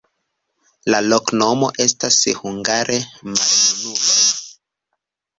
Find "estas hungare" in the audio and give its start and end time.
1.83-2.95